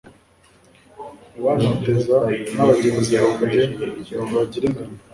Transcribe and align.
Abantoteza 1.39 2.15
n’abanzi 2.53 3.15
banjye 3.33 3.61
ntibagira 4.17 4.63
ingano 4.69 4.93